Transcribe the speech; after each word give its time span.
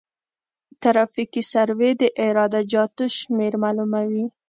ترافیکي 0.81 1.41
سروې 1.51 1.91
د 2.01 2.03
عراده 2.23 2.61
جاتو 2.71 3.03
شمېر 3.19 3.53
معلوموي 3.63 4.25